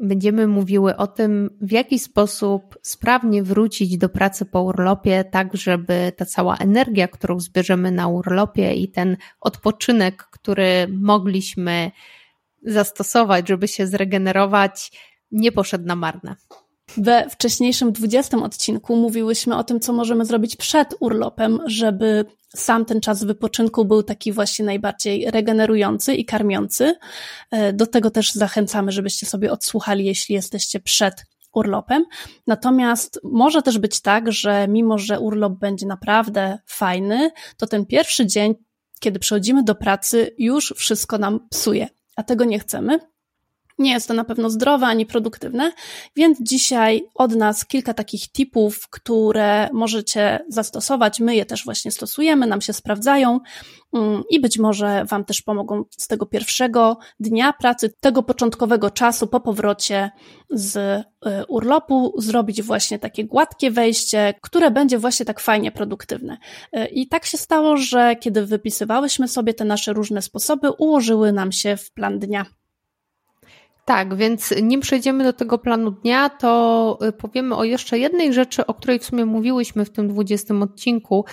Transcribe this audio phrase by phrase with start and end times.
[0.00, 6.12] będziemy mówiły o tym, w jaki sposób sprawnie wrócić do pracy po urlopie, tak żeby
[6.16, 11.90] ta cała energia, którą zbierzemy na urlopie i ten odpoczynek, który mogliśmy
[12.62, 14.92] zastosować, żeby się zregenerować,
[15.32, 16.36] nie poszedł na marne.
[16.96, 22.24] We wcześniejszym 20 odcinku mówiłyśmy o tym, co możemy zrobić przed urlopem, żeby
[22.56, 26.94] sam ten czas wypoczynku był taki właśnie najbardziej regenerujący i karmiący.
[27.50, 32.04] E, do tego też zachęcamy, żebyście sobie odsłuchali, jeśli jesteście przed urlopem.
[32.46, 38.26] Natomiast może też być tak, że mimo, że urlop będzie naprawdę fajny, to ten pierwszy
[38.26, 38.54] dzień,
[39.00, 41.88] kiedy przychodzimy do pracy, już wszystko nam psuje.
[42.16, 42.98] A tego nie chcemy.
[43.80, 45.72] Nie jest to na pewno zdrowe ani produktywne,
[46.16, 51.20] więc dzisiaj od nas kilka takich tipów, które możecie zastosować.
[51.20, 53.40] My je też właśnie stosujemy, nam się sprawdzają
[53.92, 59.26] mm, i być może Wam też pomogą z tego pierwszego dnia pracy, tego początkowego czasu
[59.26, 60.10] po powrocie
[60.50, 61.04] z y,
[61.48, 66.38] urlopu, zrobić właśnie takie gładkie wejście, które będzie właśnie tak fajnie produktywne.
[66.76, 71.52] Y, I tak się stało, że kiedy wypisywałyśmy sobie te nasze różne sposoby, ułożyły nam
[71.52, 72.59] się w plan dnia.
[73.90, 78.66] Tak, więc nim przejdziemy do tego planu dnia, to y, powiemy o jeszcze jednej rzeczy,
[78.66, 81.24] o której w sumie mówiłyśmy w tym 20 odcinku,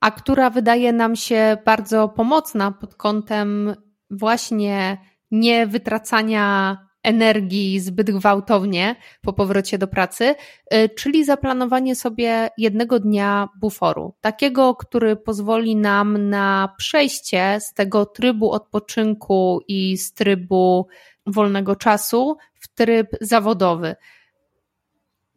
[0.00, 3.74] a która wydaje nam się bardzo pomocna pod kątem
[4.10, 4.98] właśnie
[5.30, 10.34] nie wytracania energii zbyt gwałtownie po powrocie do pracy,
[10.74, 14.14] y, czyli zaplanowanie sobie jednego dnia buforu.
[14.20, 20.86] Takiego, który pozwoli nam na przejście z tego trybu odpoczynku i z trybu
[21.26, 23.96] wolnego czasu w tryb zawodowy.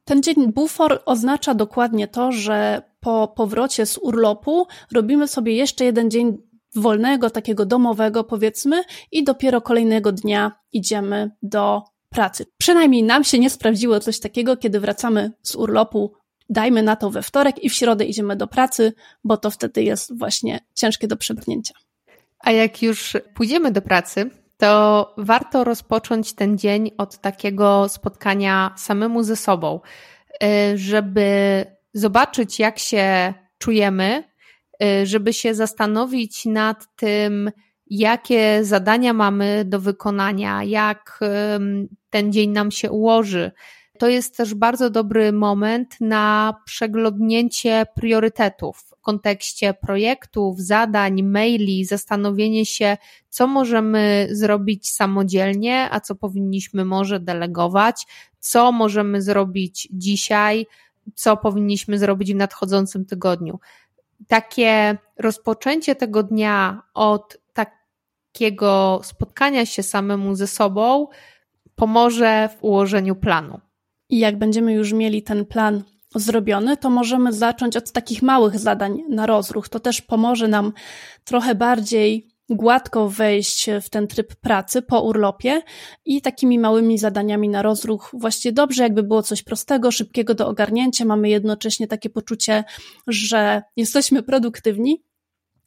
[0.06, 6.12] Ten dzień bufor oznacza dokładnie to, że po powrocie z urlopu robimy sobie jeszcze jeden
[6.12, 6.38] dzień
[6.76, 12.46] wolnego, takiego domowego, powiedzmy, i dopiero kolejnego dnia idziemy do pracy.
[12.58, 16.14] Przynajmniej nam się nie sprawdziło coś takiego, kiedy wracamy z urlopu,
[16.50, 18.94] dajmy na to we wtorek i w środę idziemy do pracy,
[19.24, 21.74] bo to wtedy jest właśnie ciężkie do przebrnięcia.
[22.40, 29.24] A jak już pójdziemy do pracy, to warto rozpocząć ten dzień od takiego spotkania samemu
[29.24, 29.80] ze sobą,
[30.44, 34.24] y, żeby zobaczyć, jak się czujemy,
[34.84, 37.52] y, żeby się zastanowić nad tym,
[37.88, 41.20] jakie zadania mamy do wykonania, jak
[42.10, 43.52] ten dzień nam się ułoży.
[44.00, 52.98] To jest też bardzo dobry moment na przeglądnięcie priorytetów kontekście projektów, zadań, maili, zastanowienie się,
[53.30, 58.08] co możemy zrobić samodzielnie, a co powinniśmy może delegować,
[58.40, 60.66] co możemy zrobić dzisiaj,
[61.16, 63.60] co powinniśmy zrobić w nadchodzącym tygodniu.
[64.28, 71.08] Takie rozpoczęcie tego dnia od takiego spotkania się samemu ze sobą
[71.76, 73.67] pomoże w ułożeniu planu.
[74.10, 75.84] I jak będziemy już mieli ten plan
[76.16, 79.70] zrobiony, to możemy zacząć od takich małych zadań na rozruch.
[79.70, 80.74] To też pomoże nam
[81.24, 85.62] trochę bardziej gładko wejść w ten tryb pracy po urlopie
[86.06, 91.06] i takimi małymi zadaniami na rozruch właściwie dobrze, jakby było coś prostego, szybkiego do ogarnięcia.
[91.06, 92.64] Mamy jednocześnie takie poczucie,
[93.08, 95.04] że jesteśmy produktywni,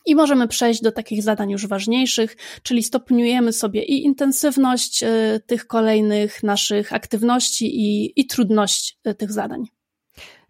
[0.06, 5.66] i możemy przejść do takich zadań już ważniejszych, czyli stopniujemy sobie i intensywność y, tych
[5.66, 9.64] kolejnych naszych aktywności i, i trudność y, tych zadań.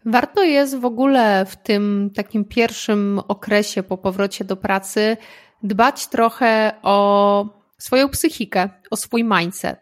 [0.05, 5.16] Warto jest w ogóle w tym takim pierwszym okresie po powrocie do pracy
[5.62, 7.47] dbać trochę o
[7.78, 9.81] swoją psychikę, o swój mindset.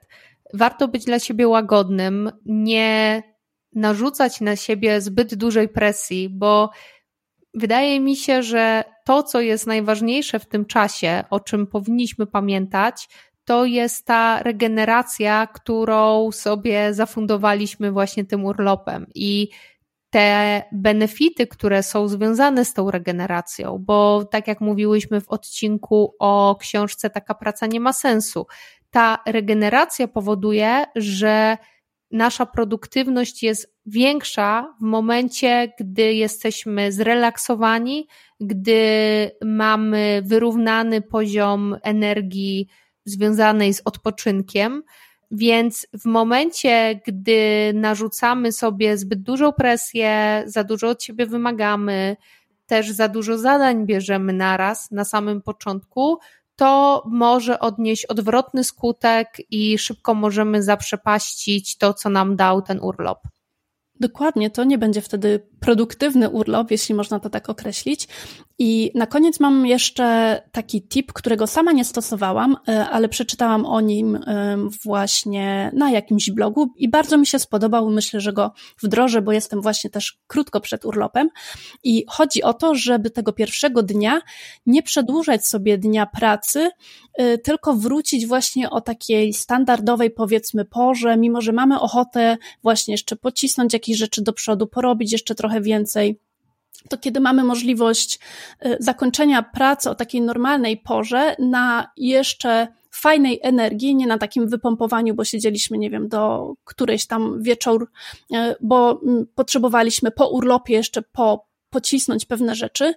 [0.54, 3.22] Warto być dla siebie łagodnym, nie
[3.74, 6.70] narzucać na siebie zbyt dużej presji, bo
[7.58, 13.08] wydaje mi się, że to, co jest najważniejsze w tym czasie, o czym powinniśmy pamiętać,
[13.44, 19.06] to jest ta regeneracja, którą sobie zafundowaliśmy właśnie tym urlopem.
[19.14, 19.48] I
[20.10, 26.56] te benefity, które są związane z tą regeneracją, bo tak jak mówiłyśmy w odcinku o
[26.60, 28.46] książce Taka praca nie ma sensu,
[28.90, 31.56] ta regeneracja powoduje, że
[32.10, 38.08] nasza produktywność jest większa w momencie, gdy jesteśmy zrelaksowani,
[38.40, 38.80] gdy
[39.44, 42.68] mamy wyrównany poziom energii
[43.04, 44.82] związanej z odpoczynkiem.
[45.30, 52.16] Więc w momencie, gdy narzucamy sobie zbyt dużą presję, za dużo od siebie wymagamy,
[52.66, 56.18] też za dużo zadań bierzemy naraz na samym początku,
[56.58, 63.18] to może odnieść odwrotny skutek i szybko możemy zaprzepaścić to, co nam dał ten urlop.
[64.00, 68.08] Dokładnie, to nie będzie wtedy produktywny urlop, jeśli można to tak określić.
[68.60, 73.80] I na koniec mam jeszcze taki tip, którego sama nie stosowałam, e, ale przeczytałam o
[73.80, 77.90] nim e, właśnie na jakimś blogu i bardzo mi się spodobał.
[77.90, 78.52] Myślę, że go
[78.82, 81.28] wdrożę, bo jestem właśnie też krótko przed urlopem.
[81.84, 84.20] I chodzi o to, żeby tego pierwszego dnia
[84.66, 86.70] nie przedłużać sobie dnia pracy,
[87.14, 93.16] e, tylko wrócić właśnie o takiej standardowej, powiedzmy, porze, mimo że mamy ochotę właśnie jeszcze
[93.16, 96.20] pocisnąć jakieś rzeczy do przodu, porobić jeszcze trochę więcej,
[96.88, 98.18] to kiedy mamy możliwość
[98.66, 105.14] y, zakończenia pracy o takiej normalnej porze na jeszcze fajnej energii, nie na takim wypompowaniu,
[105.14, 107.90] bo siedzieliśmy, nie wiem, do którejś tam wieczór,
[108.32, 112.94] y, bo mm, potrzebowaliśmy po urlopie jeszcze po pocisnąć pewne rzeczy,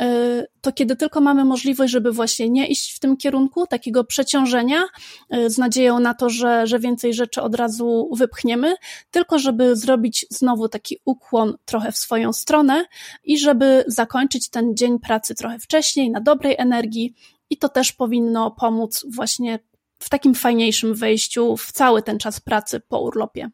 [0.00, 4.84] e, to kiedy tylko mamy możliwość, żeby właśnie nie iść w tym kierunku takiego przeciążenia
[5.30, 8.74] e, z nadzieją na to, że, że więcej rzeczy od razu wypchniemy,
[9.10, 12.84] tylko żeby zrobić znowu taki ukłon trochę w swoją stronę
[13.24, 17.14] i żeby zakończyć ten dzień pracy trochę wcześniej, na dobrej energii
[17.50, 19.58] i to też powinno pomóc właśnie
[19.98, 23.50] w takim fajniejszym wejściu w cały ten czas pracy po urlopie.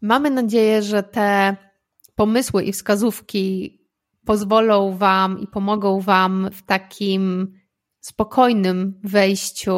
[0.00, 1.56] Mamy nadzieję, że te
[2.20, 3.78] pomysły i wskazówki
[4.24, 7.52] pozwolą Wam i pomogą Wam w takim
[8.00, 9.72] spokojnym wejściu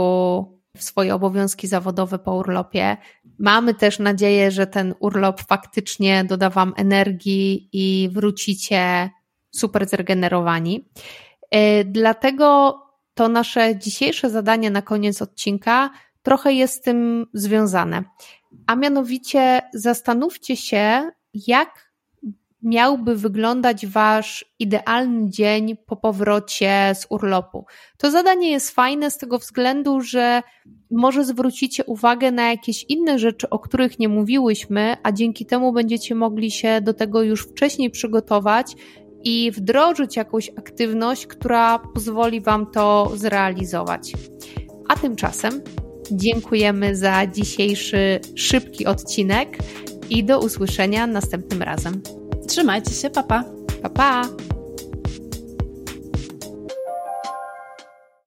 [0.76, 2.96] w swoje obowiązki zawodowe po urlopie.
[3.38, 9.10] Mamy też nadzieję, że ten urlop faktycznie doda Wam energii i wrócicie
[9.50, 10.88] super zregenerowani.
[11.50, 12.78] E, dlatego
[13.14, 15.90] to nasze dzisiejsze zadanie na koniec odcinka
[16.22, 18.04] trochę jest z tym związane.
[18.66, 21.91] A mianowicie zastanówcie się, jak
[22.62, 27.64] miałby wyglądać Wasz idealny dzień po powrocie z urlopu.
[27.98, 30.42] To zadanie jest fajne z tego względu, że
[30.90, 36.14] może zwrócicie uwagę na jakieś inne rzeczy, o których nie mówiłyśmy, a dzięki temu będziecie
[36.14, 38.74] mogli się do tego już wcześniej przygotować
[39.24, 44.12] i wdrożyć jakąś aktywność, która pozwoli Wam to zrealizować.
[44.88, 45.60] A tymczasem
[46.10, 49.58] dziękujemy za dzisiejszy szybki odcinek
[50.10, 52.21] i do usłyszenia następnym razem.
[52.52, 53.44] Trzymajcie się, papa.
[53.82, 54.22] Pa, pa.